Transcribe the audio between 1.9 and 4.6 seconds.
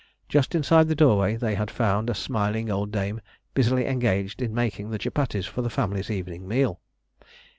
a smiling old dame busily engaged in